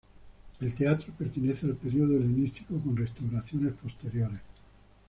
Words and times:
El 0.59 0.73
teatro 0.73 1.13
pertenece 1.15 1.67
al 1.67 1.75
periodo 1.75 2.15
helenístico 2.15 2.79
con 2.79 2.97
restauraciones 2.97 3.73
posteriores. 3.73 4.39